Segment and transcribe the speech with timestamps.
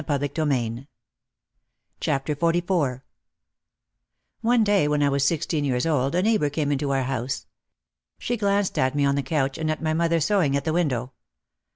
[0.01, 0.85] OUT OF THE SHADOW
[1.99, 3.01] 199 XLIV
[4.41, 7.45] One day when I was sixteen years old a neighbour came into our house.
[8.17, 11.11] She glanced at me on the couch and at mother sewing at the window.